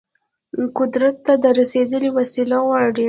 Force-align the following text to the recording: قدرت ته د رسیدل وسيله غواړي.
قدرت 0.77 1.15
ته 1.25 1.33
د 1.43 1.45
رسیدل 1.59 2.03
وسيله 2.17 2.57
غواړي. 2.65 2.99